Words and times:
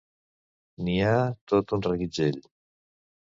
N'hi 0.87 0.95
ha 1.09 1.11
tot 1.53 1.75
un 1.79 1.85
reguitzell. 1.89 2.41